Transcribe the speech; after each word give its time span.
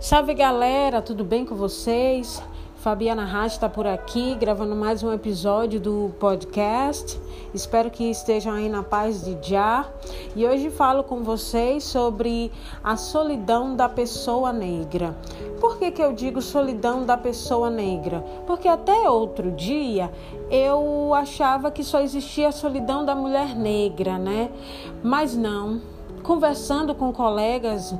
Salve 0.00 0.32
galera, 0.32 1.02
tudo 1.02 1.24
bem 1.24 1.44
com 1.44 1.56
vocês? 1.56 2.40
Fabiana 2.76 3.24
Raj 3.24 3.54
está 3.54 3.68
por 3.68 3.84
aqui 3.84 4.36
gravando 4.36 4.76
mais 4.76 5.02
um 5.02 5.12
episódio 5.12 5.80
do 5.80 6.14
podcast. 6.20 7.20
Espero 7.52 7.90
que 7.90 8.08
estejam 8.08 8.52
aí 8.54 8.68
na 8.68 8.84
paz 8.84 9.24
de 9.24 9.36
Já. 9.50 9.88
E 10.36 10.46
hoje 10.46 10.70
falo 10.70 11.02
com 11.02 11.24
vocês 11.24 11.82
sobre 11.82 12.52
a 12.82 12.96
solidão 12.96 13.74
da 13.74 13.88
pessoa 13.88 14.52
negra. 14.52 15.16
Por 15.60 15.78
que, 15.80 15.90
que 15.90 16.00
eu 16.00 16.12
digo 16.12 16.40
solidão 16.40 17.04
da 17.04 17.16
pessoa 17.16 17.68
negra? 17.68 18.20
Porque 18.46 18.68
até 18.68 19.10
outro 19.10 19.50
dia 19.50 20.12
eu 20.48 21.12
achava 21.12 21.72
que 21.72 21.82
só 21.82 22.00
existia 22.00 22.48
a 22.48 22.52
solidão 22.52 23.04
da 23.04 23.16
mulher 23.16 23.56
negra, 23.56 24.16
né? 24.16 24.48
Mas 25.02 25.36
não 25.36 25.80
conversando 26.22 26.94
com 26.94 27.12
colegas 27.12 27.94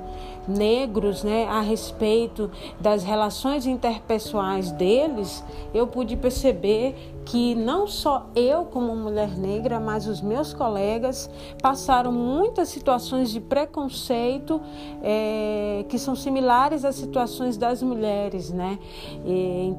negros 0.48 1.22
né, 1.22 1.46
a 1.46 1.60
respeito 1.60 2.50
das 2.80 3.04
relações 3.04 3.66
interpessoais 3.66 4.72
deles, 4.72 5.44
eu 5.74 5.86
pude 5.86 6.16
perceber 6.16 6.94
que 7.28 7.54
não 7.54 7.86
só 7.86 8.26
eu, 8.34 8.64
como 8.64 8.96
mulher 8.96 9.36
negra, 9.36 9.78
mas 9.78 10.06
os 10.06 10.22
meus 10.22 10.54
colegas 10.54 11.28
passaram 11.60 12.10
muitas 12.10 12.70
situações 12.70 13.30
de 13.30 13.38
preconceito 13.38 14.58
é, 15.02 15.84
que 15.90 15.98
são 15.98 16.16
similares 16.16 16.86
às 16.86 16.96
situações 16.96 17.58
das 17.58 17.82
mulheres, 17.82 18.50
né? 18.50 18.78
E, 19.26 19.74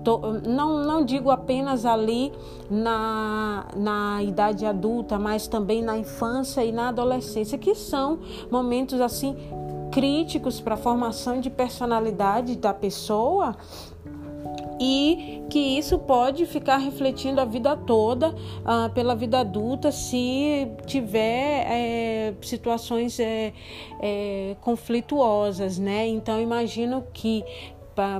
não, 0.48 0.84
não 0.84 1.04
digo 1.04 1.32
apenas 1.32 1.88
ali 1.88 2.32
na, 2.70 3.66
na 3.76 4.22
idade 4.22 4.64
adulta, 4.64 5.18
mas 5.18 5.48
também 5.48 5.82
na 5.82 5.98
infância 5.98 6.64
e 6.64 6.72
na 6.72 6.90
adolescência, 6.90 7.58
que 7.58 7.74
são 7.74 8.20
momentos 8.52 9.02
assim 9.02 9.36
críticos 10.00 10.62
para 10.62 10.76
a 10.76 10.78
formação 10.78 11.42
de 11.42 11.50
personalidade 11.50 12.56
da 12.56 12.74
pessoa 12.74 13.58
e 14.80 15.44
que 15.50 15.60
isso 15.60 16.00
pode 16.00 16.46
ficar 16.46 16.78
refletindo 16.78 17.42
a 17.42 17.44
vida 17.44 17.76
toda 17.76 18.30
uh, 18.30 18.90
pela 18.94 19.14
vida 19.14 19.42
adulta 19.42 19.92
se 19.92 20.72
tiver 20.86 21.66
é, 21.70 22.34
situações 22.42 23.20
é, 23.20 23.52
é, 24.02 24.56
conflituosas, 24.62 25.78
né? 25.78 26.08
Então 26.08 26.40
imagino 26.40 27.04
que 27.12 27.44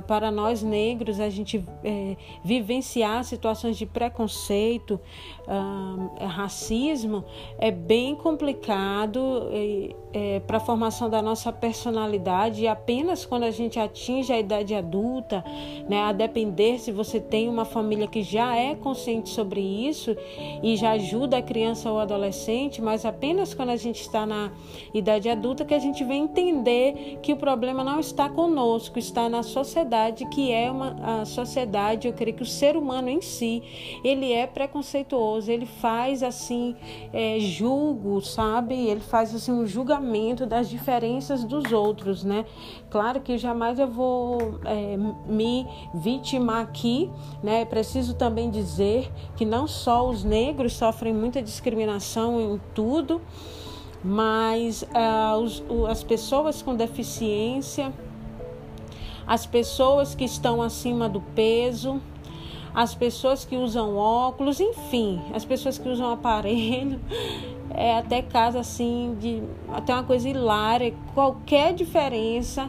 para 0.06 0.30
nós 0.30 0.62
negros 0.62 1.20
a 1.20 1.30
gente 1.30 1.64
é, 1.82 2.16
vivenciar 2.44 3.24
situações 3.24 3.76
de 3.76 3.86
preconceito, 3.86 5.00
uh, 5.46 6.24
racismo 6.26 7.24
é 7.58 7.70
bem 7.70 8.14
complicado 8.14 9.48
é, 10.12 10.40
para 10.40 10.58
a 10.58 10.60
formação 10.60 11.08
da 11.08 11.22
nossa 11.22 11.52
personalidade. 11.52 12.62
E 12.62 12.68
apenas 12.68 13.24
quando 13.24 13.44
a 13.44 13.50
gente 13.50 13.78
atinge 13.78 14.32
a 14.32 14.38
idade 14.38 14.74
adulta, 14.74 15.44
né, 15.88 16.02
a 16.02 16.12
depender 16.12 16.78
se 16.78 16.92
você 16.92 17.20
tem 17.20 17.48
uma 17.48 17.64
família 17.64 18.06
que 18.06 18.22
já 18.22 18.56
é 18.56 18.74
consciente 18.74 19.30
sobre 19.30 19.60
isso 19.60 20.16
e 20.62 20.76
já 20.76 20.92
ajuda 20.92 21.38
a 21.38 21.42
criança 21.42 21.90
ou 21.90 21.98
adolescente, 21.98 22.82
mas 22.82 23.04
apenas 23.04 23.54
quando 23.54 23.70
a 23.70 23.76
gente 23.76 24.00
está 24.00 24.26
na 24.26 24.50
idade 24.92 25.28
adulta 25.28 25.64
que 25.64 25.74
a 25.74 25.78
gente 25.78 26.04
vem 26.04 26.24
entender 26.24 27.18
que 27.22 27.32
o 27.32 27.36
problema 27.36 27.82
não 27.84 28.00
está 28.00 28.28
conosco, 28.28 28.98
está 28.98 29.28
na 29.28 29.42
sociedade 29.42 29.69
sociedade 29.70 30.26
que 30.26 30.50
é 30.52 30.68
uma 30.70 31.24
sociedade, 31.24 32.08
eu 32.08 32.12
creio 32.12 32.36
que 32.36 32.42
o 32.42 32.46
ser 32.46 32.76
humano 32.76 33.08
em 33.08 33.20
si, 33.20 33.62
ele 34.02 34.32
é 34.32 34.46
preconceituoso, 34.46 35.50
ele 35.50 35.64
faz 35.66 36.22
assim, 36.24 36.74
é, 37.12 37.38
julgo, 37.38 38.20
sabe? 38.20 38.74
Ele 38.74 39.00
faz 39.00 39.32
assim 39.34 39.52
um 39.52 39.66
julgamento 39.66 40.44
das 40.44 40.68
diferenças 40.68 41.44
dos 41.44 41.72
outros, 41.72 42.24
né? 42.24 42.44
Claro 42.90 43.20
que 43.20 43.38
jamais 43.38 43.78
eu 43.78 43.86
vou 43.86 44.58
é, 44.64 44.96
me 45.26 45.66
vitimar 45.94 46.62
aqui, 46.62 47.08
né? 47.42 47.64
Preciso 47.64 48.14
também 48.14 48.50
dizer 48.50 49.10
que 49.36 49.44
não 49.44 49.68
só 49.68 50.08
os 50.08 50.24
negros 50.24 50.72
sofrem 50.72 51.14
muita 51.14 51.40
discriminação 51.40 52.40
em 52.40 52.60
tudo, 52.74 53.20
mas 54.02 54.82
uh, 54.82 55.36
os, 55.38 55.62
as 55.88 56.02
pessoas 56.02 56.62
com 56.62 56.74
deficiência 56.74 57.92
as 59.30 59.46
pessoas 59.46 60.12
que 60.12 60.24
estão 60.24 60.60
acima 60.60 61.08
do 61.08 61.20
peso, 61.20 62.02
as 62.74 62.96
pessoas 62.96 63.44
que 63.44 63.56
usam 63.56 63.96
óculos, 63.96 64.58
enfim, 64.58 65.20
as 65.32 65.44
pessoas 65.44 65.78
que 65.78 65.88
usam 65.88 66.10
aparelho, 66.10 67.00
é 67.72 67.96
até 67.96 68.22
caso 68.22 68.58
assim 68.58 69.16
de 69.20 69.40
até 69.72 69.94
uma 69.94 70.02
coisa 70.02 70.28
hilária, 70.28 70.92
qualquer 71.14 71.72
diferença 71.72 72.68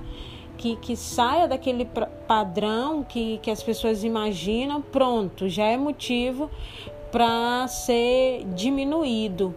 que, 0.55 0.75
que 0.75 0.95
saia 0.95 1.47
daquele 1.47 1.83
padrão 2.27 3.03
que, 3.03 3.39
que 3.39 3.50
as 3.50 3.63
pessoas 3.63 4.03
imaginam, 4.03 4.83
pronto, 4.83 5.50
já 5.50 5.66
é 5.66 5.77
motivo 5.77 6.47
para 7.11 7.67
ser 7.67 8.45
diminuído. 8.53 9.55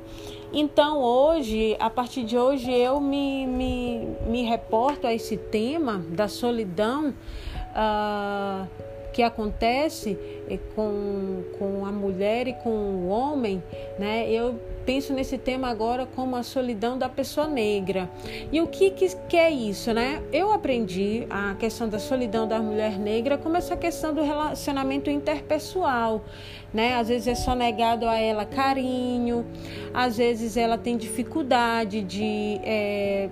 Então, 0.56 1.02
hoje, 1.02 1.76
a 1.80 1.90
partir 1.90 2.22
de 2.22 2.38
hoje, 2.38 2.70
eu 2.70 3.00
me, 3.00 3.44
me, 3.44 4.06
me 4.28 4.42
reporto 4.44 5.04
a 5.04 5.12
esse 5.12 5.36
tema 5.36 5.98
da 6.10 6.28
solidão 6.28 7.08
uh, 7.10 8.64
que 9.12 9.20
acontece 9.20 10.16
eh, 10.48 10.60
com, 10.76 11.42
com 11.58 11.84
a 11.84 11.90
mulher 11.90 12.46
e 12.46 12.52
com 12.52 12.70
o 12.70 13.08
homem, 13.08 13.60
né? 13.98 14.30
Eu 14.30 14.60
penso 14.84 15.12
nesse 15.12 15.38
tema 15.38 15.68
agora 15.68 16.06
como 16.06 16.36
a 16.36 16.42
solidão 16.42 16.98
da 16.98 17.08
pessoa 17.08 17.46
negra. 17.46 18.08
E 18.52 18.60
o 18.60 18.66
que, 18.66 18.90
que, 18.90 19.16
que 19.28 19.36
é 19.36 19.50
isso, 19.50 19.92
né? 19.92 20.22
Eu 20.32 20.52
aprendi 20.52 21.26
a 21.30 21.54
questão 21.54 21.88
da 21.88 21.98
solidão 21.98 22.46
da 22.46 22.60
mulher 22.60 22.98
negra 22.98 23.38
como 23.38 23.56
essa 23.56 23.76
questão 23.76 24.14
do 24.14 24.22
relacionamento 24.22 25.10
interpessoal, 25.10 26.24
né? 26.72 26.96
Às 26.96 27.08
vezes 27.08 27.28
é 27.28 27.34
só 27.34 27.54
negado 27.54 28.06
a 28.06 28.16
ela 28.16 28.44
carinho, 28.44 29.46
às 29.92 30.16
vezes 30.16 30.56
ela 30.56 30.76
tem 30.76 30.96
dificuldade 30.96 32.02
de 32.02 32.60
é, 32.62 33.28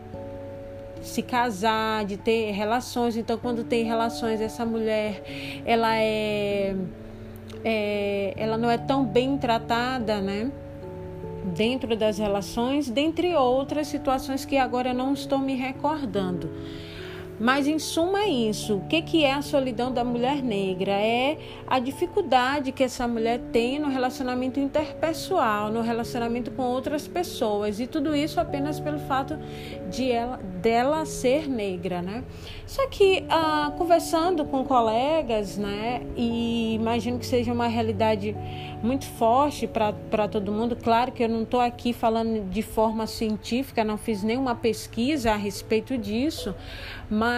se 1.02 1.22
casar, 1.22 2.04
de 2.04 2.16
ter 2.16 2.52
relações. 2.52 3.16
Então, 3.16 3.36
quando 3.36 3.64
tem 3.64 3.84
relações, 3.84 4.40
essa 4.40 4.64
mulher 4.64 5.22
ela 5.64 5.96
é, 5.96 6.74
é 7.64 8.34
ela 8.36 8.56
não 8.56 8.70
é 8.70 8.78
tão 8.78 9.04
bem 9.04 9.36
tratada, 9.36 10.20
né? 10.20 10.50
Dentro 11.52 11.96
das 11.96 12.18
relações, 12.18 12.88
dentre 12.88 13.34
outras 13.34 13.86
situações 13.86 14.44
que 14.44 14.56
agora 14.56 14.92
não 14.92 15.12
estou 15.12 15.38
me 15.38 15.54
recordando. 15.54 16.50
Mas 17.42 17.66
em 17.66 17.76
suma 17.76 18.20
é 18.20 18.28
isso. 18.28 18.76
O 18.76 18.80
que, 18.82 19.02
que 19.02 19.24
é 19.24 19.32
a 19.32 19.42
solidão 19.42 19.90
da 19.90 20.04
mulher 20.04 20.40
negra? 20.40 20.92
É 20.92 21.36
a 21.66 21.80
dificuldade 21.80 22.70
que 22.70 22.84
essa 22.84 23.08
mulher 23.08 23.40
tem 23.50 23.80
no 23.80 23.88
relacionamento 23.88 24.60
interpessoal, 24.60 25.68
no 25.68 25.80
relacionamento 25.80 26.52
com 26.52 26.62
outras 26.62 27.08
pessoas. 27.08 27.80
E 27.80 27.88
tudo 27.88 28.14
isso 28.14 28.38
apenas 28.38 28.78
pelo 28.78 29.00
fato 29.00 29.36
de 29.90 30.08
ela, 30.12 30.36
dela 30.36 31.04
ser 31.04 31.48
negra, 31.48 32.00
né? 32.00 32.22
Só 32.64 32.86
que 32.86 33.24
ah, 33.28 33.72
conversando 33.76 34.44
com 34.44 34.64
colegas, 34.64 35.58
né? 35.58 36.00
E 36.16 36.74
imagino 36.74 37.18
que 37.18 37.26
seja 37.26 37.52
uma 37.52 37.66
realidade 37.66 38.36
muito 38.82 39.04
forte 39.04 39.66
para 39.66 40.28
todo 40.28 40.52
mundo. 40.52 40.76
Claro 40.76 41.10
que 41.10 41.24
eu 41.24 41.28
não 41.28 41.42
estou 41.42 41.60
aqui 41.60 41.92
falando 41.92 42.48
de 42.48 42.62
forma 42.62 43.06
científica, 43.08 43.82
não 43.82 43.98
fiz 43.98 44.22
nenhuma 44.22 44.54
pesquisa 44.54 45.32
a 45.32 45.36
respeito 45.36 45.98
disso, 45.98 46.54
mas 47.10 47.31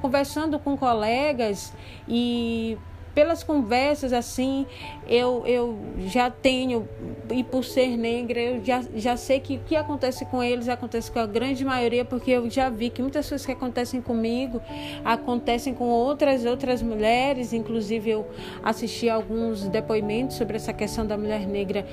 conversando 0.00 0.58
com 0.58 0.76
colegas 0.76 1.72
e 2.08 2.76
pelas 3.20 3.44
conversas 3.44 4.14
assim, 4.14 4.64
eu, 5.06 5.42
eu 5.44 5.78
já 6.06 6.30
tenho, 6.30 6.88
e 7.30 7.44
por 7.44 7.62
ser 7.62 7.94
negra, 7.94 8.40
eu 8.40 8.64
já, 8.64 8.82
já 8.94 9.14
sei 9.14 9.38
que 9.40 9.56
o 9.56 9.60
que 9.60 9.76
acontece 9.76 10.24
com 10.24 10.42
eles 10.42 10.70
acontece 10.70 11.12
com 11.12 11.18
a 11.18 11.26
grande 11.26 11.62
maioria, 11.62 12.02
porque 12.02 12.30
eu 12.30 12.48
já 12.48 12.70
vi 12.70 12.88
que 12.88 13.02
muitas 13.02 13.28
coisas 13.28 13.44
que 13.44 13.52
acontecem 13.52 14.00
comigo 14.00 14.62
acontecem 15.04 15.74
com 15.74 15.84
outras 15.84 16.46
outras 16.46 16.80
mulheres, 16.80 17.52
inclusive 17.52 18.08
eu 18.08 18.26
assisti 18.62 19.10
alguns 19.10 19.68
depoimentos 19.68 20.38
sobre 20.38 20.56
essa 20.56 20.72
questão 20.72 21.06
da 21.06 21.18
mulher 21.18 21.46
negra 21.46 21.86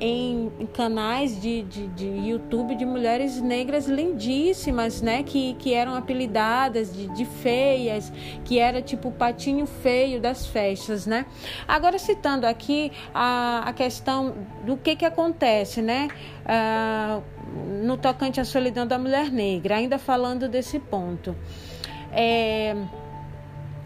em, 0.00 0.50
canais 0.72 1.40
de, 1.40 1.62
de, 1.62 1.86
de 1.88 2.06
YouTube 2.28 2.74
de 2.74 2.84
mulheres 2.84 3.40
negras 3.40 3.86
lindíssimas, 3.86 5.00
né, 5.00 5.22
que, 5.22 5.54
que 5.60 5.74
eram 5.74 5.94
apelidadas 5.94 6.92
de, 6.92 7.06
de 7.14 7.24
feias, 7.24 8.12
que 8.44 8.58
era 8.58 8.82
tipo 8.82 9.10
o 9.10 9.12
patinho 9.12 9.64
feio 9.64 10.20
das 10.20 10.44
festas 10.44 10.71
né? 11.06 11.26
Agora 11.66 11.98
citando 11.98 12.46
aqui 12.46 12.92
a, 13.14 13.62
a 13.66 13.72
questão 13.72 14.34
do 14.64 14.76
que 14.76 14.96
que 14.96 15.04
acontece, 15.04 15.82
né? 15.82 16.08
Ah, 16.44 17.20
no 17.82 17.96
tocante 17.96 18.40
à 18.40 18.44
solidão 18.44 18.86
da 18.86 18.98
mulher 18.98 19.30
negra, 19.30 19.76
ainda 19.76 19.98
falando 19.98 20.48
desse 20.48 20.78
ponto. 20.78 21.36
É, 22.12 22.74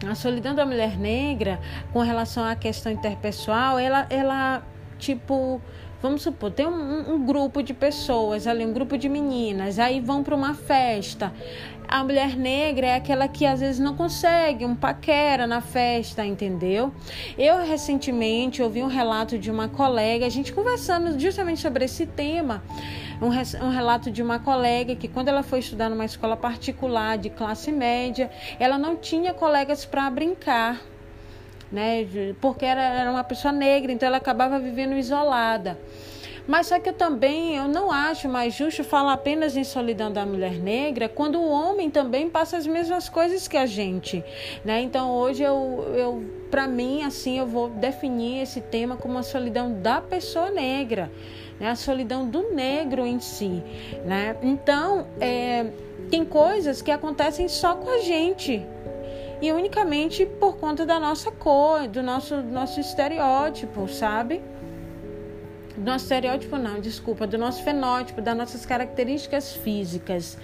a 0.05 0.15
solidão 0.15 0.53
da 0.53 0.65
mulher 0.65 0.97
negra 0.97 1.59
com 1.91 1.99
relação 1.99 2.43
à 2.43 2.55
questão 2.55 2.91
interpessoal, 2.91 3.79
ela, 3.79 4.05
ela 4.09 4.63
tipo 4.99 5.61
Vamos 5.99 6.21
supor, 6.21 6.51
tem 6.51 6.67
um, 6.67 7.15
um, 7.15 7.25
grupo 7.25 7.63
de 7.63 7.73
pessoas 7.73 8.45
ali, 8.45 8.63
um 8.63 8.71
grupo 8.71 8.99
de 8.99 9.09
meninas, 9.09 9.79
aí 9.79 9.99
vão 9.99 10.23
para 10.23 10.35
uma 10.35 10.53
festa. 10.53 11.33
a 11.87 12.03
mulher 12.03 12.35
negra 12.35 12.85
é 12.85 12.95
aquela 12.95 13.27
que 13.27 13.47
às 13.47 13.61
vezes 13.61 13.79
não 13.79 13.95
consegue 13.95 14.63
um 14.63 14.75
paquera 14.75 15.47
na 15.47 15.59
festa, 15.59 16.23
entendeu? 16.23 16.93
Eu 17.35 17.65
recentemente 17.65 18.61
ouvi 18.61 18.83
um 18.83 18.87
relato 18.87 19.39
de 19.39 19.49
uma 19.49 19.67
colega, 19.67 20.27
a 20.27 20.29
gente 20.29 20.53
conversando 20.53 21.19
justamente 21.19 21.61
sobre 21.61 21.85
esse 21.85 22.05
tema, 22.05 22.61
um, 23.19 23.65
um 23.65 23.69
relato 23.69 24.11
de 24.11 24.21
uma 24.21 24.37
colega 24.37 24.95
que 24.95 25.07
quando 25.07 25.29
ela 25.29 25.41
foi 25.41 25.59
estudar 25.59 25.89
numa 25.89 26.05
escola 26.05 26.37
particular 26.37 27.17
de 27.17 27.31
classe 27.31 27.71
média, 27.71 28.29
ela 28.59 28.77
não 28.77 28.95
tinha 28.95 29.33
colegas 29.33 29.83
para 29.83 30.07
brincar. 30.11 30.79
Né, 31.71 32.07
porque 32.39 32.65
era, 32.65 32.81
era 32.81 33.11
uma 33.11 33.23
pessoa 33.23 33.51
negra, 33.51 33.91
então 33.91 34.07
ela 34.07 34.17
acabava 34.17 34.57
vivendo 34.57 34.93
isolada. 34.95 35.77
Mas 36.47 36.67
só 36.67 36.79
que 36.79 36.87
eu 36.89 36.93
também 36.93 37.57
eu 37.57 37.67
não 37.67 37.91
acho 37.91 38.29
mais 38.29 38.53
justo 38.53 38.81
falar 38.83 39.13
apenas 39.13 39.57
em 39.57 39.65
solidão 39.65 40.11
da 40.11 40.25
mulher 40.25 40.53
negra 40.53 41.09
quando 41.09 41.37
o 41.37 41.49
homem 41.49 41.89
também 41.89 42.29
passa 42.29 42.55
as 42.55 42.65
mesmas 42.65 43.09
coisas 43.09 43.49
que 43.49 43.57
a 43.57 43.65
gente, 43.65 44.23
né? 44.63 44.79
Então 44.81 45.11
hoje 45.11 45.43
eu, 45.43 45.85
eu 45.93 46.25
para 46.49 46.65
mim 46.65 47.03
assim 47.03 47.37
eu 47.37 47.45
vou 47.45 47.69
definir 47.69 48.43
esse 48.43 48.61
tema 48.61 48.95
como 48.95 49.17
a 49.17 49.23
solidão 49.23 49.81
da 49.81 49.99
pessoa 49.99 50.49
negra, 50.49 51.11
né? 51.59 51.69
A 51.69 51.75
solidão 51.75 52.25
do 52.25 52.53
negro 52.53 53.05
em 53.05 53.19
si, 53.19 53.61
né? 54.05 54.37
Então 54.41 55.05
é, 55.19 55.65
tem 56.09 56.23
coisas 56.23 56.81
que 56.81 56.91
acontecem 56.91 57.49
só 57.49 57.75
com 57.75 57.89
a 57.89 57.99
gente, 57.99 58.65
e 59.41 59.51
unicamente 59.51 60.25
por 60.25 60.57
conta 60.57 60.85
da 60.85 60.99
nossa 60.99 61.31
cor, 61.31 61.87
do 61.87 62.01
nosso, 62.01 62.41
nosso 62.41 62.79
estereótipo, 62.79 63.87
sabe? 63.87 64.41
Do 65.77 65.83
nosso 65.83 66.05
estereótipo 66.05 66.57
não, 66.57 66.81
desculpa, 66.81 67.27
do 67.27 67.37
nosso 67.37 67.63
fenótipo, 67.63 68.21
das 68.21 68.35
nossas 68.35 68.65
características 68.65 69.55
físicas. 69.55 70.37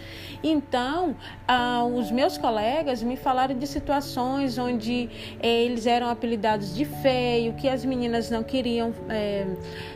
Então, 0.44 1.16
ah, 1.48 1.84
os 1.86 2.12
meus 2.12 2.38
colegas 2.38 3.02
me 3.02 3.16
falaram 3.16 3.58
de 3.58 3.66
situações 3.66 4.58
onde 4.58 5.10
eh, 5.42 5.64
eles 5.64 5.88
eram 5.88 6.10
apelidados 6.10 6.76
de 6.76 6.86
feio, 6.86 7.54
que 7.54 7.68
as 7.70 7.84
meninas 7.84 8.30
não 8.30 8.44
queriam 8.44 8.94
eh, 9.10 9.48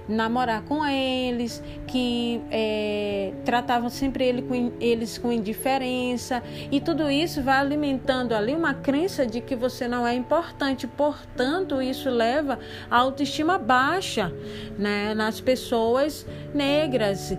namorar 0.08 0.64
com 0.64 0.86
eles, 0.86 1.62
que 1.86 2.42
eh, 2.50 3.34
tratavam 3.44 3.90
sempre 3.90 4.26
ele 4.26 4.42
com, 4.42 4.72
eles 4.80 5.18
com 5.18 5.32
indiferença, 5.32 6.42
e 6.72 6.80
tudo 6.80 7.12
isso 7.12 7.44
vai 7.44 7.58
alimentando 7.58 8.34
ali 8.34 8.56
uma 8.56 8.74
crença 8.74 9.26
de 9.26 9.42
que 9.42 9.56
você 9.56 9.88
não 9.88 10.08
é 10.08 10.16
importante, 10.16 10.88
portanto, 10.88 11.82
isso 11.82 12.10
leva 12.10 12.58
a 12.90 12.98
autoestima 12.98 13.58
baixa, 13.58 14.34
né? 14.80 15.14
Na 15.14 15.27
nas 15.28 15.42
pessoas 15.42 16.26
negras. 16.54 17.38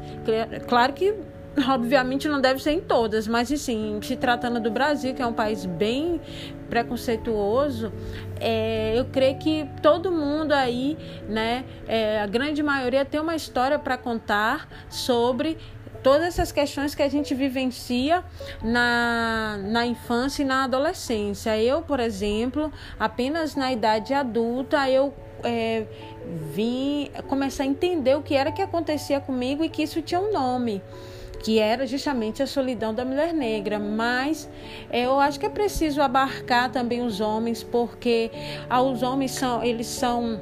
Claro 0.68 0.92
que 0.92 1.14
obviamente 1.66 2.28
não 2.28 2.40
deve 2.40 2.62
ser 2.62 2.72
em 2.72 2.80
todas, 2.80 3.26
mas 3.26 3.48
sim, 3.48 3.98
se 4.02 4.14
tratando 4.14 4.60
do 4.60 4.70
Brasil, 4.70 5.14
que 5.14 5.22
é 5.22 5.26
um 5.26 5.32
país 5.32 5.64
bem 5.64 6.20
preconceituoso, 6.68 7.90
é, 8.38 8.92
eu 8.94 9.06
creio 9.06 9.38
que 9.38 9.66
todo 9.82 10.12
mundo 10.12 10.52
aí, 10.52 10.98
né, 11.26 11.64
é, 11.88 12.20
a 12.20 12.26
grande 12.26 12.62
maioria 12.62 13.06
tem 13.06 13.20
uma 13.20 13.34
história 13.34 13.78
para 13.78 13.96
contar 13.96 14.68
sobre 14.90 15.56
todas 16.02 16.26
essas 16.26 16.52
questões 16.52 16.94
que 16.94 17.02
a 17.02 17.08
gente 17.08 17.34
vivencia 17.34 18.22
na, 18.62 19.58
na 19.62 19.86
infância 19.86 20.42
e 20.42 20.44
na 20.44 20.64
adolescência. 20.64 21.58
Eu, 21.60 21.80
por 21.80 21.98
exemplo, 21.98 22.70
apenas 23.00 23.56
na 23.56 23.72
idade 23.72 24.12
adulta, 24.12 24.88
eu 24.88 25.12
é, 25.44 25.84
vim 26.52 27.10
começar 27.28 27.64
a 27.64 27.66
entender 27.66 28.16
o 28.16 28.22
que 28.22 28.34
era 28.34 28.52
que 28.52 28.62
acontecia 28.62 29.20
comigo 29.20 29.64
e 29.64 29.68
que 29.68 29.82
isso 29.82 30.02
tinha 30.02 30.20
um 30.20 30.32
nome 30.32 30.82
que 31.40 31.58
era 31.58 31.86
justamente 31.86 32.42
a 32.42 32.46
solidão 32.46 32.92
da 32.92 33.04
mulher 33.04 33.32
negra, 33.32 33.78
mas 33.78 34.48
é, 34.90 35.06
eu 35.06 35.18
acho 35.20 35.38
que 35.38 35.46
é 35.46 35.48
preciso 35.48 36.02
abarcar 36.02 36.70
também 36.70 37.00
os 37.00 37.20
homens, 37.20 37.62
porque 37.62 38.30
ah, 38.68 38.82
os 38.82 39.02
homens 39.02 39.32
são, 39.32 39.62
eles 39.62 39.86
são 39.86 40.40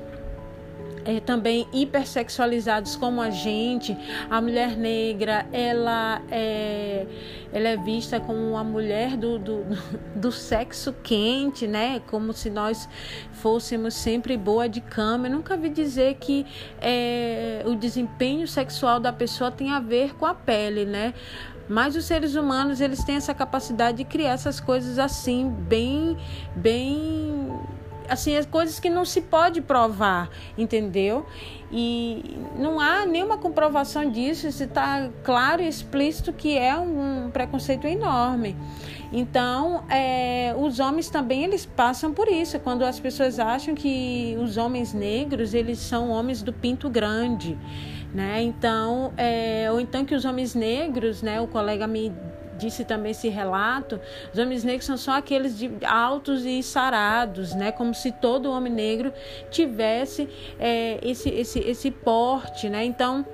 é, 1.07 1.21
também 1.21 1.69
hipersexualizados 1.73 2.97
como 2.97 3.23
a 3.23 3.31
gente. 3.31 3.97
A 4.29 4.41
mulher 4.41 4.77
negra, 4.77 5.47
ela 5.53 6.21
é, 6.31 7.07
ela 7.53 7.69
é 7.69 7.77
vista 7.77 8.19
como 8.19 8.39
uma 8.51 8.65
mulher 8.65 9.17
do, 9.17 9.39
do, 9.39 9.65
do 10.17 10.33
sexo 10.33 10.93
quente, 11.05 11.67
né? 11.67 12.03
Como 12.09 12.33
se 12.33 12.51
nós 12.51 12.89
fôssemos 13.33 13.95
sempre 13.95 14.37
boa 14.37 14.69
de 14.69 14.81
cama. 14.81 15.29
Eu 15.29 15.33
nunca 15.33 15.57
vi 15.57 15.69
dizer 15.69 16.17
que 16.17 16.45
é, 16.81 17.63
o 17.65 17.77
desempenho 17.77 18.49
sexual 18.49 18.99
da 18.99 19.13
pessoa 19.13 19.51
tem 19.51 19.71
a 19.71 19.79
ver 19.79 20.15
com 20.15 20.27
a 20.27 20.35
pele, 20.35 20.85
né? 20.85 21.15
Mas 21.69 21.97
os 21.97 22.05
seres 22.05 22.35
humanos, 22.37 22.81
eles 22.81 23.03
têm 23.03 23.17
essa 23.17 23.35
capacidade 23.35 23.99
de 23.99 24.05
criar 24.05 24.33
essas 24.33 24.61
coisas 24.61 24.99
assim, 24.99 25.51
bem, 25.51 26.17
bem 26.55 27.46
assim, 28.09 28.37
as 28.37 28.47
coisas 28.47 28.81
que 28.81 28.91
não 28.91 29.05
se 29.05 29.21
pode 29.21 29.61
provar, 29.61 30.31
entendeu? 30.57 31.27
E 31.71 32.37
não 32.57 32.79
há 32.79 33.05
nenhuma 33.05 33.39
comprovação 33.39 34.11
disso, 34.11 34.47
está 34.47 35.11
claro 35.25 35.63
e 35.63 35.69
explícito 35.69 36.33
que 36.33 36.57
é 36.57 36.77
um 36.77 37.31
preconceito 37.33 37.87
enorme. 37.87 38.57
Então, 39.13 39.85
é, 39.89 40.55
os 40.59 40.81
homens 40.81 41.09
também 41.09 41.45
eles 41.45 41.65
passam 41.65 42.13
por 42.13 42.29
isso, 42.29 42.59
quando 42.61 42.85
as 42.85 42.99
pessoas 42.99 43.39
acham 43.39 43.75
que 43.75 44.37
os 44.41 44.57
homens 44.57 44.93
negros 44.93 45.55
eles 45.55 45.79
são 45.79 46.11
homens 46.11 46.43
do 46.43 46.53
pinto 46.53 46.91
grande, 46.91 47.57
né? 48.13 48.43
Então, 48.43 49.13
é, 49.17 49.69
ou 49.71 49.81
então 49.81 50.05
que 50.05 50.15
os 50.15 50.25
homens 50.25 50.55
negros, 50.55 51.23
né? 51.23 51.41
O 51.41 51.47
colega 51.47 51.87
me 51.87 52.13
disse 52.57 52.85
também 52.85 53.13
esse 53.13 53.29
relato, 53.29 54.01
os 54.33 54.39
homens 54.39 54.65
negros 54.65 54.87
são 54.87 54.97
só 54.97 55.13
aqueles 55.13 55.59
de 55.59 55.71
altos 55.85 56.45
e 56.45 56.63
sarados, 56.63 57.55
né? 57.55 57.73
Como 57.73 57.95
se 57.95 58.13
todo 58.13 58.51
homem 58.51 58.73
negro 58.73 59.13
tivesse 59.51 60.29
é, 60.59 60.99
esse, 61.03 61.29
esse, 61.29 61.59
esse 61.61 61.91
porte, 61.91 62.69
né? 62.69 62.85
Então, 62.85 63.25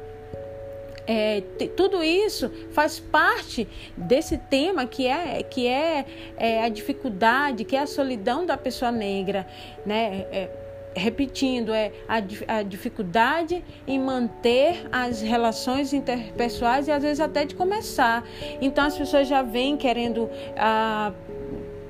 é, 1.07 1.43
tudo 1.77 2.03
isso 2.03 2.51
faz 2.71 3.01
parte 3.01 3.69
desse 3.97 4.39
tema 4.39 4.87
que 4.87 5.07
é, 5.07 5.43
que 5.43 5.67
é, 5.67 6.05
é, 6.37 6.65
a 6.65 6.69
dificuldade, 6.69 7.65
que 7.65 7.75
é 7.75 7.81
a 7.81 7.87
solidão 7.87 8.47
da 8.47 8.57
pessoa 8.57 8.93
negra, 8.93 9.47
né? 9.85 10.27
É, 10.31 10.62
repetindo, 10.95 11.73
é 11.73 11.93
a, 12.09 12.59
a, 12.59 12.63
dificuldade 12.63 13.65
em 13.87 13.99
manter 13.99 14.87
as 14.91 15.21
relações 15.21 15.93
interpessoais 15.93 16.89
e 16.89 16.91
às 16.91 17.03
vezes 17.03 17.21
até 17.21 17.45
de 17.45 17.55
começar. 17.55 18.25
Então 18.61 18.85
as 18.85 18.97
pessoas 18.97 19.29
já 19.29 19.43
vêm 19.43 19.77
querendo, 19.77 20.29
ah, 20.57 21.13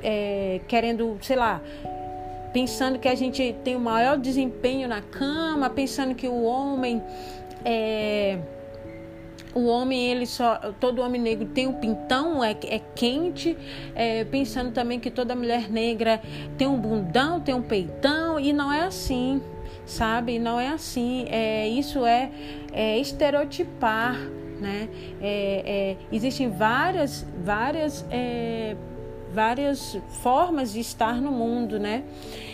é, 0.03 0.61
querendo, 0.69 1.19
sei 1.21 1.37
lá, 1.37 1.61
pensando 2.53 2.99
que 2.99 3.09
a 3.09 3.15
gente 3.15 3.55
tem 3.65 3.77
o 3.77 3.81
maior 3.81 4.19
desempenho 4.19 4.89
na 4.89 5.01
cama, 5.01 5.71
pensando 5.71 6.15
que 6.15 6.29
o 6.29 6.43
homem 6.43 7.03
é 7.65 8.39
o 9.55 9.67
homem, 9.67 10.11
ele 10.11 10.27
só. 10.27 10.57
Todo 10.81 11.03
homem 11.03 11.21
negro 11.21 11.47
tem 11.47 11.67
um 11.67 11.75
pintão, 11.75 12.43
é, 12.43 12.57
é 12.65 12.81
quente, 12.95 13.57
é, 13.95 14.25
pensando 14.25 14.73
também 14.73 14.99
que 14.99 15.11
toda 15.11 15.35
mulher 15.35 15.71
negra 15.71 16.21
tem 16.57 16.67
um 16.67 16.79
bundão, 16.79 17.41
tem 17.41 17.55
um 17.55 17.63
peitão, 17.63 18.39
e 18.39 18.53
não 18.53 18.73
é 18.73 18.83
assim, 18.83 19.43
sabe? 19.85 20.39
Não 20.39 20.59
é 20.59 20.69
assim. 20.69 21.27
É, 21.29 21.69
isso 21.69 22.05
é, 22.05 22.31
é 22.73 22.99
estereotipar, 22.99 24.19
né? 24.61 24.89
É, 25.21 25.63
é, 25.65 25.97
existem 26.11 26.49
várias, 26.51 27.27
várias, 27.45 28.07
é, 28.11 28.77
várias 29.33 29.99
formas 30.23 30.73
de 30.73 30.81
estar 30.81 31.21
no 31.21 31.31
mundo, 31.31 31.79
né? 31.79 32.05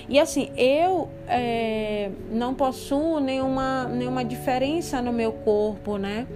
E 0.09 0.19
assim, 0.19 0.51
eu 0.57 1.11
é, 1.27 2.11
não 2.31 2.55
possuo 2.55 3.21
nenhuma, 3.21 3.85
nenhuma 3.85 4.25
diferença 4.25 5.03
no 5.03 5.13
meu 5.13 5.33
corpo, 5.33 5.99
né? 5.99 6.27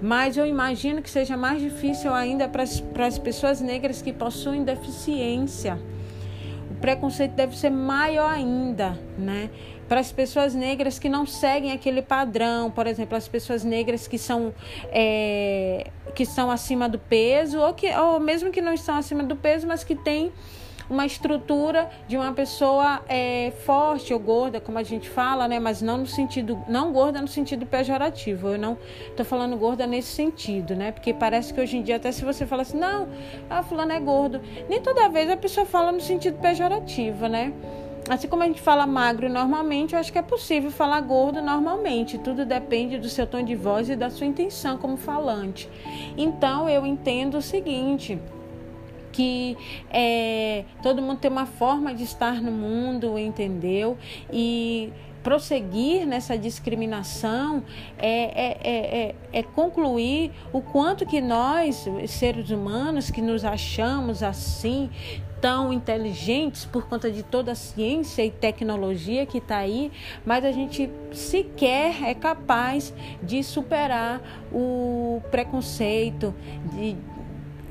Mas 0.00 0.36
eu 0.36 0.46
imagino 0.46 1.02
que 1.02 1.10
seja 1.10 1.36
mais 1.36 1.60
difícil 1.60 2.14
ainda 2.14 2.48
para 2.48 2.62
as 3.06 3.18
pessoas 3.18 3.60
negras 3.60 4.00
que 4.00 4.12
possuem 4.12 4.64
deficiência. 4.64 5.78
O 6.70 6.74
preconceito 6.80 7.32
deve 7.32 7.58
ser 7.58 7.68
maior 7.68 8.30
ainda, 8.30 8.98
né? 9.18 9.50
Para 9.90 9.98
as 9.98 10.12
pessoas 10.12 10.54
negras 10.54 11.00
que 11.00 11.08
não 11.08 11.26
seguem 11.26 11.72
aquele 11.72 12.00
padrão, 12.00 12.70
por 12.70 12.86
exemplo, 12.86 13.16
as 13.16 13.26
pessoas 13.26 13.64
negras 13.64 14.06
que 14.06 14.18
são, 14.18 14.54
é, 14.92 15.88
que 16.14 16.24
são 16.24 16.48
acima 16.48 16.88
do 16.88 16.96
peso, 16.96 17.58
ou, 17.58 17.74
que, 17.74 17.92
ou 17.96 18.20
mesmo 18.20 18.52
que 18.52 18.62
não 18.62 18.72
estão 18.72 18.94
acima 18.94 19.24
do 19.24 19.34
peso, 19.34 19.66
mas 19.66 19.82
que 19.82 19.96
têm 19.96 20.30
uma 20.88 21.04
estrutura 21.04 21.90
de 22.06 22.16
uma 22.16 22.32
pessoa 22.32 23.02
é, 23.08 23.52
forte 23.66 24.14
ou 24.14 24.20
gorda, 24.20 24.60
como 24.60 24.78
a 24.78 24.84
gente 24.84 25.10
fala, 25.10 25.48
né? 25.48 25.58
Mas 25.58 25.82
não 25.82 25.98
no 25.98 26.06
sentido, 26.06 26.64
não 26.68 26.92
gorda 26.92 27.20
no 27.20 27.26
sentido 27.26 27.66
pejorativo. 27.66 28.50
Eu 28.50 28.58
não 28.58 28.78
estou 29.08 29.26
falando 29.26 29.56
gorda 29.56 29.88
nesse 29.88 30.12
sentido, 30.12 30.76
né? 30.76 30.92
Porque 30.92 31.12
parece 31.12 31.52
que 31.52 31.60
hoje 31.60 31.78
em 31.78 31.82
dia, 31.82 31.96
até 31.96 32.12
se 32.12 32.24
você 32.24 32.46
fala 32.46 32.62
assim, 32.62 32.78
não, 32.78 33.08
a 33.50 33.60
fulana 33.64 33.94
é 33.94 33.98
gordo, 33.98 34.40
nem 34.68 34.80
toda 34.80 35.08
vez 35.08 35.28
a 35.28 35.36
pessoa 35.36 35.66
fala 35.66 35.90
no 35.90 36.00
sentido 36.00 36.38
pejorativo, 36.38 37.26
né? 37.26 37.52
Assim 38.10 38.26
como 38.26 38.42
a 38.42 38.46
gente 38.46 38.60
fala 38.60 38.88
magro 38.88 39.28
normalmente, 39.28 39.94
eu 39.94 40.00
acho 40.00 40.10
que 40.10 40.18
é 40.18 40.22
possível 40.22 40.68
falar 40.72 41.00
gordo 41.00 41.40
normalmente. 41.40 42.18
Tudo 42.18 42.44
depende 42.44 42.98
do 42.98 43.08
seu 43.08 43.24
tom 43.24 43.40
de 43.40 43.54
voz 43.54 43.88
e 43.88 43.94
da 43.94 44.10
sua 44.10 44.26
intenção 44.26 44.76
como 44.76 44.96
falante. 44.96 45.68
Então, 46.18 46.68
eu 46.68 46.84
entendo 46.84 47.38
o 47.38 47.42
seguinte: 47.42 48.18
que 49.12 49.56
é, 49.88 50.64
todo 50.82 51.00
mundo 51.00 51.18
tem 51.18 51.30
uma 51.30 51.46
forma 51.46 51.94
de 51.94 52.02
estar 52.02 52.42
no 52.42 52.50
mundo, 52.50 53.16
entendeu? 53.16 53.96
E 54.32 54.92
prosseguir 55.22 56.06
nessa 56.06 56.36
discriminação 56.36 57.62
é, 57.98 58.08
é, 58.08 58.58
é, 58.62 59.14
é, 59.32 59.42
concluir 59.42 60.32
o 60.52 60.60
quanto 60.60 61.06
que 61.06 61.20
nós, 61.20 61.86
seres 62.08 62.50
humanos, 62.50 63.10
que 63.10 63.20
nos 63.20 63.44
achamos 63.44 64.22
assim, 64.22 64.90
tão 65.40 65.72
inteligentes 65.72 66.64
por 66.64 66.86
conta 66.86 67.10
de 67.10 67.22
toda 67.22 67.52
a 67.52 67.54
ciência 67.54 68.24
e 68.24 68.30
tecnologia 68.30 69.24
que 69.24 69.38
está 69.38 69.58
aí, 69.58 69.90
mas 70.24 70.44
a 70.44 70.52
gente 70.52 70.90
sequer 71.12 72.02
é 72.04 72.14
capaz 72.14 72.92
de 73.22 73.42
superar 73.42 74.20
o 74.52 75.22
preconceito, 75.30 76.34
de, 76.74 76.96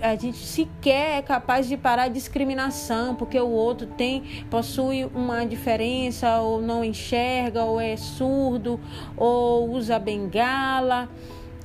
a 0.02 0.16
gente 0.16 0.38
sequer 0.38 1.18
é 1.18 1.22
capaz 1.22 1.68
de 1.68 1.78
parar 1.78 2.04
a 2.04 2.08
discriminação, 2.08 3.16
porque 3.16 3.40
o 3.40 3.50
outro 3.50 3.88
tem 3.88 4.46
possui 4.50 5.06
uma 5.14 5.46
diferença 5.46 6.40
ou 6.40 6.62
não 6.62 6.84
enxerga 6.84 7.64
ou 7.64 7.80
é 7.80 7.96
surdo 7.96 8.80
ou 9.16 9.70
usa 9.70 10.00
bengala 10.00 11.10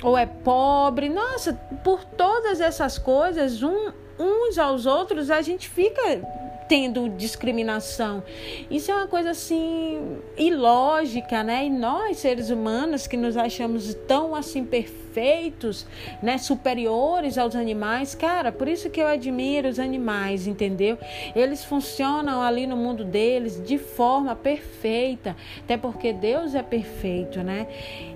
ou 0.02 0.18
é 0.18 0.26
pobre. 0.26 1.08
Nossa, 1.08 1.54
por 1.82 2.04
todas 2.04 2.60
essas 2.60 2.98
coisas, 2.98 3.62
um, 3.62 3.92
uns 4.18 4.58
aos 4.58 4.86
outros 4.86 5.30
a 5.30 5.40
gente 5.40 5.68
fica 5.68 6.20
tendo 6.68 7.08
discriminação. 7.08 8.22
Isso 8.70 8.90
é 8.90 8.94
uma 8.94 9.06
coisa 9.06 9.30
assim 9.30 10.18
ilógica, 10.36 11.42
né? 11.42 11.66
E 11.66 11.70
nós, 11.70 12.18
seres 12.18 12.50
humanos, 12.50 13.06
que 13.06 13.16
nos 13.16 13.36
achamos 13.36 13.94
tão 14.06 14.34
assim 14.34 14.64
perfeitos, 14.64 15.86
né, 16.20 16.38
superiores 16.38 17.38
aos 17.38 17.54
animais, 17.54 18.14
cara, 18.16 18.50
por 18.50 18.66
isso 18.66 18.90
que 18.90 19.00
eu 19.00 19.06
admiro 19.06 19.68
os 19.68 19.78
animais, 19.78 20.46
entendeu? 20.46 20.98
Eles 21.36 21.64
funcionam 21.64 22.42
ali 22.42 22.66
no 22.66 22.76
mundo 22.76 23.04
deles 23.04 23.62
de 23.64 23.78
forma 23.78 24.34
perfeita, 24.34 25.36
até 25.62 25.76
porque 25.76 26.12
Deus 26.12 26.54
é 26.54 26.62
perfeito, 26.62 27.42
né? 27.42 27.68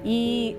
E 0.05 0.57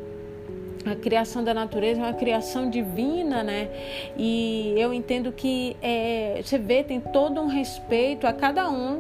a 0.91 0.95
criação 0.95 1.43
da 1.43 1.53
natureza 1.53 2.01
é 2.01 2.03
uma 2.03 2.13
criação 2.13 2.69
divina, 2.69 3.43
né? 3.43 3.69
E 4.17 4.73
eu 4.77 4.93
entendo 4.93 5.31
que 5.31 5.75
é, 5.81 6.41
você 6.43 6.57
vê, 6.57 6.83
tem 6.83 6.99
todo 6.99 7.41
um 7.41 7.47
respeito 7.47 8.25
a 8.25 8.33
cada 8.33 8.69
um 8.69 8.99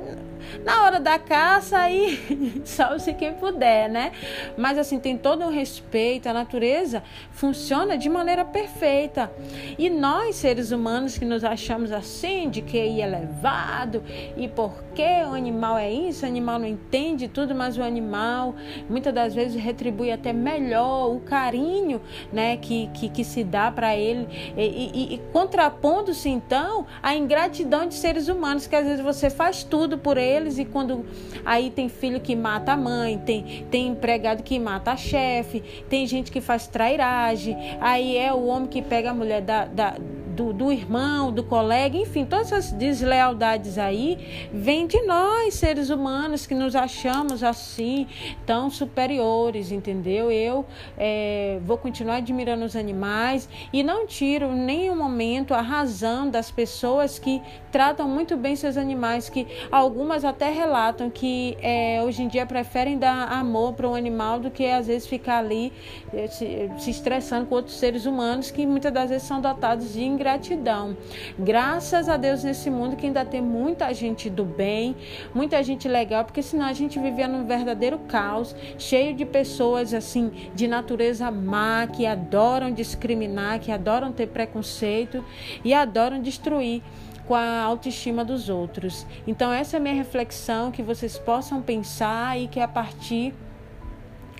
na 0.63 0.83
hora 0.83 0.99
da 0.99 1.17
caça, 1.19 1.77
aí 1.77 2.61
salve-se 2.63 3.13
quem 3.13 3.33
puder, 3.33 3.89
né? 3.89 4.11
Mas 4.57 4.77
assim, 4.77 4.99
tem 4.99 5.17
todo 5.17 5.43
um 5.43 5.49
respeito, 5.49 6.27
a 6.27 6.33
natureza 6.33 7.03
funciona 7.31 7.97
de 7.97 8.09
maneira 8.09 8.45
perfeita. 8.45 9.31
E 9.77 9.89
nós, 9.89 10.35
seres 10.35 10.71
humanos, 10.71 11.17
que 11.17 11.25
nos 11.25 11.43
achamos 11.43 11.91
assim, 11.91 12.49
de 12.49 12.61
QI 12.61 13.01
elevado, 13.01 14.03
e 14.37 14.47
porque 14.47 15.03
o 15.29 15.33
animal 15.33 15.77
é 15.77 15.91
isso, 15.91 16.25
o 16.25 16.27
animal 16.27 16.59
não 16.59 16.67
entende 16.67 17.27
tudo, 17.27 17.53
mas 17.53 17.77
o 17.77 17.83
animal 17.83 18.55
muitas 18.89 19.13
das 19.13 19.33
vezes 19.33 19.61
retribui 19.61 20.11
até 20.11 20.33
melhor 20.33 21.15
o 21.15 21.19
carinho 21.19 22.01
né, 22.31 22.57
que, 22.57 22.87
que, 22.93 23.09
que 23.09 23.23
se 23.23 23.43
dá 23.43 23.71
para 23.71 23.95
ele, 23.95 24.27
e, 24.57 24.91
e, 24.93 25.13
e 25.15 25.17
contrapondo-se 25.31 26.29
então 26.29 26.85
à 27.01 27.15
ingratidão 27.15 27.87
de 27.87 27.95
seres 27.95 28.27
humanos, 28.27 28.67
que 28.67 28.75
às 28.75 28.85
vezes 28.85 29.03
você 29.03 29.29
faz 29.29 29.63
tudo 29.63 29.97
por 29.97 30.17
ele 30.17 30.28
eles 30.29 30.57
e 30.57 30.65
quando 30.65 31.05
aí 31.43 31.69
tem 31.69 31.89
filho 31.89 32.19
que 32.19 32.35
mata 32.35 32.73
a 32.73 32.77
mãe, 32.77 33.17
tem, 33.17 33.65
tem 33.69 33.87
empregado 33.87 34.43
que 34.43 34.59
mata 34.59 34.91
a 34.91 34.97
chefe, 34.97 35.61
tem 35.89 36.05
gente 36.05 36.31
que 36.31 36.41
faz 36.41 36.67
trairagem, 36.67 37.55
aí 37.81 38.17
é 38.17 38.31
o 38.33 38.45
homem 38.45 38.67
que 38.67 38.81
pega 38.81 39.11
a 39.11 39.13
mulher 39.13 39.41
da, 39.41 39.65
da 39.65 39.95
do, 40.39 40.53
do 40.53 40.71
irmão, 40.71 41.33
do 41.33 41.43
colega, 41.43 41.97
enfim, 41.97 42.23
todas 42.23 42.53
essas 42.53 42.71
deslealdades 42.71 43.77
aí 43.77 44.49
vêm 44.53 44.87
de 44.87 45.01
nós, 45.01 45.53
seres 45.55 45.89
humanos, 45.89 46.45
que 46.45 46.55
nos 46.55 46.77
achamos 46.77 47.43
assim, 47.43 48.07
tão 48.45 48.69
superiores, 48.69 49.69
entendeu? 49.69 50.31
Eu 50.31 50.65
é, 50.97 51.59
vou 51.65 51.77
continuar 51.77 52.17
admirando 52.17 52.63
os 52.63 52.75
animais 52.75 53.49
e 53.73 53.83
não 53.83 54.07
tiro 54.07 54.45
em 54.45 54.61
nenhum 54.61 54.95
momento 54.95 55.53
a 55.53 55.61
razão 55.61 56.29
das 56.29 56.49
pessoas 56.49 57.19
que 57.19 57.41
tratam 57.69 58.07
muito 58.07 58.37
bem 58.37 58.55
seus 58.55 58.77
animais, 58.77 59.27
que 59.27 59.45
algumas 59.69 60.23
até 60.23 60.49
relatam 60.49 61.09
que 61.09 61.57
é, 61.61 62.01
hoje 62.01 62.23
em 62.23 62.29
dia 62.29 62.45
preferem 62.45 62.97
dar 62.97 63.29
amor 63.29 63.73
para 63.73 63.89
um 63.89 63.93
animal 63.93 64.39
do 64.39 64.49
que 64.49 64.65
às 64.65 64.87
vezes 64.87 65.05
ficar 65.05 65.39
ali 65.39 65.73
é, 66.13 66.27
se, 66.27 66.71
se 66.77 66.91
estressando 66.91 67.45
com 67.47 67.55
outros 67.55 67.77
seres 67.77 68.05
humanos 68.05 68.49
que 68.49 68.65
muitas 68.65 68.93
das 68.93 69.09
vezes 69.09 69.27
são 69.27 69.41
dotados 69.41 69.91
de 69.93 70.03
ingratidão 70.03 70.28
gratidão. 70.29 70.95
Graças 71.37 72.07
a 72.07 72.15
Deus 72.15 72.43
nesse 72.43 72.69
mundo 72.69 72.95
que 72.95 73.07
ainda 73.07 73.25
tem 73.25 73.41
muita 73.41 73.91
gente 73.93 74.29
do 74.29 74.45
bem, 74.45 74.95
muita 75.33 75.63
gente 75.63 75.87
legal, 75.87 76.23
porque 76.23 76.43
senão 76.43 76.67
a 76.67 76.73
gente 76.73 76.99
vivia 76.99 77.27
num 77.27 77.45
verdadeiro 77.45 77.97
caos, 78.07 78.55
cheio 78.77 79.15
de 79.15 79.25
pessoas 79.25 79.93
assim 79.93 80.31
de 80.53 80.67
natureza 80.67 81.31
má, 81.31 81.87
que 81.87 82.05
adoram 82.05 82.71
discriminar, 82.71 83.59
que 83.59 83.71
adoram 83.71 84.11
ter 84.11 84.27
preconceito 84.27 85.25
e 85.63 85.73
adoram 85.73 86.21
destruir 86.21 86.83
com 87.27 87.33
a 87.35 87.61
autoestima 87.61 88.23
dos 88.23 88.49
outros. 88.49 89.05
Então 89.25 89.51
essa 89.51 89.77
é 89.77 89.79
a 89.79 89.81
minha 89.81 89.95
reflexão 89.95 90.71
que 90.71 90.83
vocês 90.83 91.17
possam 91.17 91.61
pensar 91.61 92.39
e 92.39 92.47
que 92.47 92.59
a 92.59 92.67
partir 92.67 93.33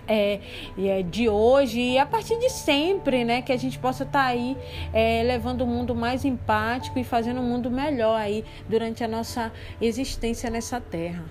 é, 0.10 0.40
é, 0.78 1.04
de 1.04 1.30
hoje 1.30 1.80
e 1.80 1.98
a 1.98 2.06
partir 2.06 2.38
de 2.40 2.50
sempre, 2.50 3.24
né? 3.24 3.42
Que 3.42 3.52
a 3.52 3.58
gente 3.58 3.78
possa 3.78 4.04
estar 4.04 4.24
tá 4.24 4.26
aí 4.26 4.58
é, 4.92 5.22
levando 5.24 5.62
o 5.62 5.68
mundo 5.68 5.94
mais 5.94 6.26
empático 6.26 6.98
e 6.98 7.04
fazendo 7.04 7.40
um 7.40 7.44
mundo 7.44 7.70
melhor 7.70 8.20
aí 8.20 8.44
durante 8.68 9.04
a 9.04 9.08
nossa 9.08 9.52
existência 9.80 10.50
nessa 10.50 10.82
terra. 10.82 11.24